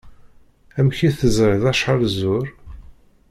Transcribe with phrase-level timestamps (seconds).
[0.77, 2.45] Amek i teẓriḍ acḥal zur?